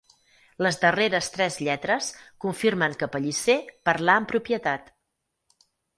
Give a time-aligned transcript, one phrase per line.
[0.67, 2.07] Les darreres tres lletres
[2.45, 3.59] confirmen que Pellicer
[3.91, 4.91] parlà amb propietat.